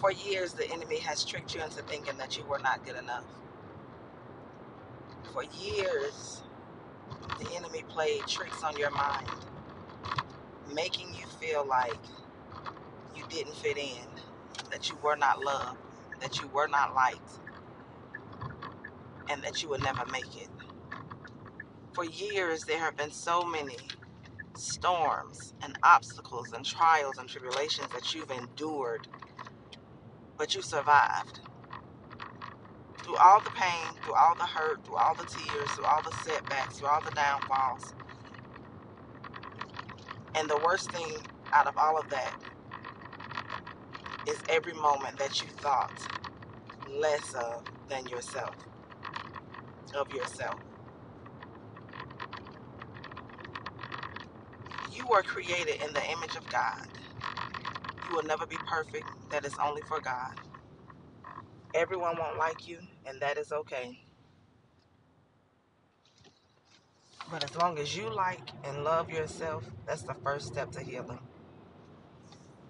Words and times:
For 0.00 0.12
years, 0.12 0.54
the 0.54 0.70
enemy 0.70 1.00
has 1.00 1.24
tricked 1.24 1.54
you 1.54 1.62
into 1.62 1.82
thinking 1.82 2.18
that 2.18 2.36
you 2.38 2.44
were 2.46 2.60
not 2.60 2.84
good 2.84 2.96
enough. 2.96 3.26
For 5.32 5.44
years, 5.44 6.42
the 7.38 7.56
enemy 7.56 7.84
played 7.88 8.26
tricks 8.26 8.62
on 8.62 8.76
your 8.76 8.90
mind, 8.92 9.46
making 10.72 11.14
you 11.14 11.26
feel 11.26 11.66
like 11.66 12.00
you 13.14 13.24
didn't 13.28 13.56
fit 13.56 13.78
in, 13.78 14.08
that 14.70 14.90
you 14.90 14.98
were 15.02 15.16
not 15.16 15.42
loved, 15.42 15.80
that 16.20 16.40
you 16.40 16.48
were 16.48 16.68
not 16.68 16.94
liked, 16.94 17.40
and 19.30 19.42
that 19.44 19.62
you 19.62 19.70
would 19.70 19.82
never 19.82 20.06
make 20.06 20.36
it. 20.36 20.48
For 21.94 22.04
years, 22.04 22.64
there 22.64 22.78
have 22.80 22.96
been 22.96 23.12
so 23.12 23.44
many 23.44 23.92
storms 24.54 25.54
and 25.62 25.78
obstacles 25.82 26.52
and 26.52 26.64
trials 26.64 27.18
and 27.18 27.28
tribulations 27.28 27.92
that 27.92 28.14
you've 28.14 28.30
endured, 28.30 29.08
but 30.38 30.54
you 30.54 30.62
survived. 30.62 31.40
Through 33.02 33.16
all 33.18 33.40
the 33.40 33.50
pain, 33.50 33.94
through 34.04 34.14
all 34.14 34.34
the 34.36 34.44
hurt, 34.46 34.84
through 34.84 34.96
all 34.96 35.14
the 35.14 35.24
tears, 35.26 35.70
through 35.72 35.86
all 35.86 36.02
the 36.02 36.12
setbacks, 36.24 36.78
through 36.78 36.88
all 36.88 37.02
the 37.02 37.12
downfalls. 37.12 37.94
And 40.34 40.48
the 40.50 40.58
worst 40.64 40.90
thing 40.92 41.16
out 41.52 41.66
of 41.66 41.76
all 41.78 41.98
of 41.98 42.08
that 42.10 42.34
is 44.28 44.38
every 44.48 44.74
moment 44.74 45.18
that 45.18 45.42
you 45.42 45.48
thought 45.48 45.92
less 46.90 47.34
of 47.34 47.62
than 47.88 48.06
yourself, 48.06 48.54
of 49.94 50.12
yourself. 50.12 50.60
You 54.92 55.06
were 55.08 55.22
created 55.22 55.82
in 55.82 55.92
the 55.94 56.04
image 56.12 56.36
of 56.36 56.48
God. 56.50 56.88
Will 58.16 58.22
never 58.22 58.46
be 58.46 58.56
perfect. 58.66 59.04
That 59.30 59.44
is 59.44 59.54
only 59.62 59.82
for 59.82 60.00
God. 60.00 60.40
Everyone 61.74 62.16
won't 62.18 62.38
like 62.38 62.66
you, 62.66 62.78
and 63.04 63.20
that 63.20 63.36
is 63.36 63.52
okay. 63.52 64.06
But 67.30 67.44
as 67.44 67.54
long 67.56 67.78
as 67.78 67.94
you 67.94 68.08
like 68.08 68.40
and 68.64 68.84
love 68.84 69.10
yourself, 69.10 69.64
that's 69.86 70.00
the 70.02 70.14
first 70.14 70.46
step 70.46 70.72
to 70.72 70.80
healing. 70.80 71.20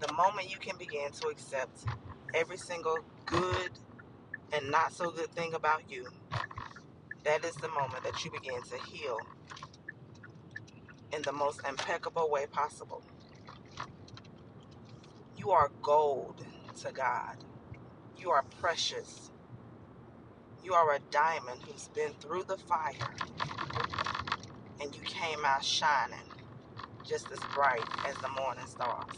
The 0.00 0.12
moment 0.12 0.50
you 0.50 0.58
can 0.58 0.76
begin 0.76 1.10
to 1.12 1.28
accept 1.28 1.86
every 2.34 2.58
single 2.58 2.98
good 3.24 3.70
and 4.52 4.70
not 4.70 4.92
so 4.92 5.10
good 5.10 5.30
thing 5.30 5.54
about 5.54 5.90
you, 5.90 6.06
that 7.24 7.46
is 7.46 7.54
the 7.56 7.68
moment 7.68 8.04
that 8.04 8.22
you 8.26 8.30
begin 8.30 8.60
to 8.62 8.76
heal 8.92 9.18
in 11.14 11.22
the 11.22 11.32
most 11.32 11.62
impeccable 11.66 12.30
way 12.30 12.44
possible. 12.46 13.02
You 15.40 15.52
are 15.52 15.70
gold 15.80 16.44
to 16.82 16.92
God. 16.92 17.38
You 18.18 18.30
are 18.30 18.44
precious. 18.60 19.30
You 20.62 20.74
are 20.74 20.92
a 20.92 20.98
diamond 21.10 21.62
who's 21.66 21.88
been 21.88 22.12
through 22.20 22.42
the 22.42 22.58
fire 22.58 23.14
and 24.82 24.94
you 24.94 25.00
came 25.00 25.42
out 25.46 25.64
shining 25.64 26.18
just 27.08 27.30
as 27.32 27.38
bright 27.54 27.82
as 28.06 28.16
the 28.16 28.28
morning 28.28 28.66
stars. 28.66 29.16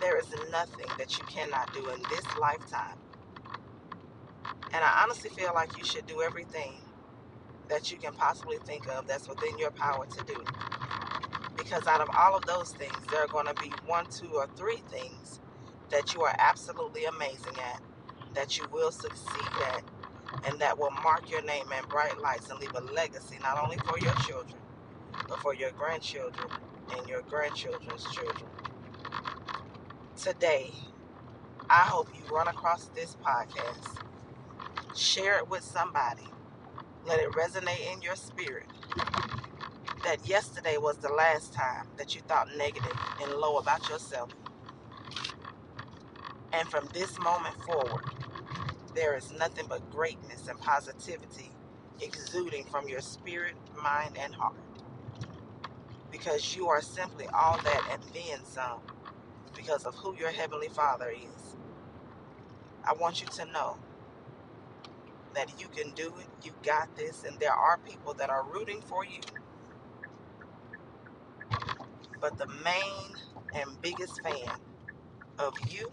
There 0.00 0.16
is 0.20 0.32
nothing 0.52 0.86
that 0.96 1.18
you 1.18 1.24
cannot 1.24 1.74
do 1.74 1.88
in 1.88 2.00
this 2.10 2.24
lifetime. 2.40 2.96
And 4.72 4.84
I 4.84 5.00
honestly 5.02 5.30
feel 5.30 5.50
like 5.52 5.76
you 5.76 5.84
should 5.84 6.06
do 6.06 6.22
everything 6.22 6.74
that 7.68 7.90
you 7.90 7.98
can 7.98 8.12
possibly 8.12 8.58
think 8.58 8.88
of 8.88 9.08
that's 9.08 9.28
within 9.28 9.58
your 9.58 9.72
power 9.72 10.06
to 10.06 10.24
do. 10.32 10.44
Because 11.62 11.86
out 11.86 12.00
of 12.00 12.08
all 12.16 12.34
of 12.34 12.46
those 12.46 12.72
things, 12.72 12.96
there 13.10 13.22
are 13.22 13.28
going 13.28 13.46
to 13.46 13.54
be 13.62 13.70
one, 13.84 14.06
two, 14.06 14.32
or 14.32 14.48
three 14.56 14.82
things 14.90 15.40
that 15.90 16.14
you 16.14 16.22
are 16.22 16.34
absolutely 16.38 17.04
amazing 17.04 17.52
at, 17.58 17.82
that 18.34 18.56
you 18.56 18.64
will 18.72 18.90
succeed 18.90 19.52
at, 19.74 19.82
and 20.48 20.58
that 20.58 20.78
will 20.78 20.90
mark 21.02 21.30
your 21.30 21.42
name 21.42 21.66
in 21.76 21.88
bright 21.90 22.18
lights 22.18 22.48
and 22.48 22.58
leave 22.60 22.74
a 22.74 22.80
legacy 22.94 23.36
not 23.42 23.62
only 23.62 23.76
for 23.84 23.98
your 23.98 24.14
children, 24.26 24.58
but 25.28 25.38
for 25.40 25.54
your 25.54 25.70
grandchildren 25.72 26.48
and 26.96 27.06
your 27.06 27.20
grandchildren's 27.22 28.04
children. 28.10 28.48
Today, 30.16 30.72
I 31.68 31.82
hope 31.82 32.08
you 32.14 32.34
run 32.34 32.48
across 32.48 32.86
this 32.94 33.18
podcast, 33.22 34.02
share 34.96 35.36
it 35.36 35.48
with 35.50 35.62
somebody, 35.62 36.26
let 37.06 37.20
it 37.20 37.30
resonate 37.32 37.92
in 37.92 38.00
your 38.00 38.16
spirit 38.16 38.64
that 40.04 40.28
yesterday 40.28 40.78
was 40.78 40.98
the 40.98 41.12
last 41.12 41.52
time 41.52 41.88
that 41.98 42.14
you 42.14 42.22
thought 42.22 42.48
negative 42.56 42.98
and 43.22 43.32
low 43.34 43.58
about 43.58 43.88
yourself. 43.88 44.30
And 46.52 46.68
from 46.68 46.88
this 46.92 47.18
moment 47.20 47.56
forward, 47.64 48.04
there 48.94 49.16
is 49.16 49.32
nothing 49.32 49.66
but 49.68 49.88
greatness 49.90 50.48
and 50.48 50.58
positivity 50.60 51.50
exuding 52.00 52.64
from 52.64 52.88
your 52.88 53.00
spirit, 53.00 53.54
mind, 53.82 54.16
and 54.18 54.34
heart. 54.34 54.54
Because 56.12 56.56
you 56.56 56.68
are 56.68 56.82
simply 56.82 57.26
all 57.34 57.58
that 57.58 57.88
and 57.92 58.02
then 58.14 58.44
some 58.44 58.80
because 59.56 59.84
of 59.86 59.94
who 59.96 60.16
your 60.16 60.30
Heavenly 60.30 60.68
Father 60.68 61.10
is. 61.10 61.56
I 62.84 62.94
want 62.94 63.20
you 63.22 63.28
to 63.28 63.44
know 63.52 63.78
that 65.34 65.60
you 65.60 65.68
can 65.68 65.92
do 65.92 66.08
it, 66.20 66.26
you 66.46 66.52
got 66.64 66.94
this, 66.96 67.24
and 67.24 67.38
there 67.40 67.52
are 67.52 67.78
people 67.78 68.14
that 68.14 68.30
are 68.30 68.44
rooting 68.44 68.80
for 68.82 69.04
you. 69.04 69.20
But 72.20 72.38
the 72.38 72.46
main 72.64 73.16
and 73.54 73.80
biggest 73.82 74.22
fan 74.22 74.58
of 75.38 75.54
you 75.70 75.92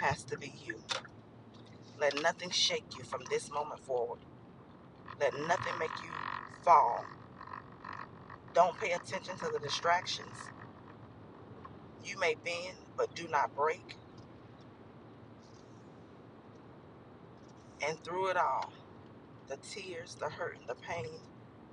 has 0.00 0.24
to 0.24 0.38
be 0.38 0.52
you. 0.64 0.82
Let 2.00 2.20
nothing 2.22 2.50
shake 2.50 2.98
you 2.98 3.04
from 3.04 3.22
this 3.30 3.50
moment 3.50 3.80
forward. 3.80 4.20
Let 5.20 5.34
nothing 5.48 5.78
make 5.78 6.02
you 6.04 6.10
fall. 6.62 7.06
Don't 8.54 8.78
pay 8.78 8.92
attention 8.92 9.36
to 9.38 9.50
the 9.50 9.58
distractions. 9.58 10.50
You 12.04 12.18
may 12.18 12.36
bend, 12.44 12.78
but 12.96 13.14
do 13.14 13.28
not 13.28 13.54
break. 13.56 13.96
And 17.86 18.02
through 18.04 18.28
it 18.28 18.36
all, 18.36 18.72
the 19.48 19.58
tears, 19.58 20.16
the 20.16 20.28
hurt, 20.30 20.58
and 20.60 20.68
the 20.68 20.74
pain, 20.76 21.20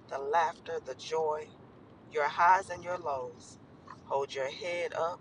the 0.10 0.20
laughter, 0.20 0.80
the 0.86 0.96
joy, 0.96 1.48
your 2.14 2.28
highs 2.28 2.70
and 2.70 2.84
your 2.84 2.98
lows, 2.98 3.58
hold 4.06 4.34
your 4.34 4.50
head 4.50 4.94
up. 4.94 5.20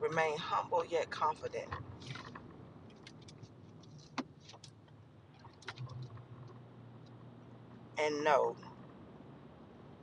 Remain 0.00 0.36
humble 0.36 0.84
yet 0.86 1.10
confident. 1.10 1.68
And 7.98 8.24
know 8.24 8.56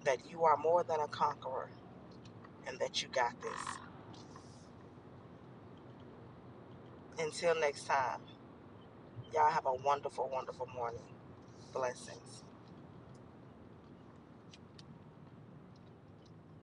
that 0.05 0.29
you 0.29 0.43
are 0.45 0.57
more 0.57 0.83
than 0.83 0.99
a 0.99 1.07
conqueror 1.07 1.69
and 2.67 2.79
that 2.79 3.01
you 3.01 3.09
got 3.09 3.33
this. 3.41 3.61
Until 7.25 7.59
next 7.59 7.85
time, 7.85 8.21
y'all 9.33 9.51
have 9.51 9.65
a 9.65 9.73
wonderful, 9.73 10.29
wonderful 10.31 10.67
morning. 10.75 11.01
Blessings. 11.73 12.43